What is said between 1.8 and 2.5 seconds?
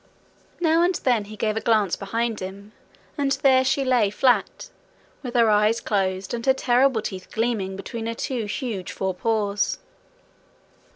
behind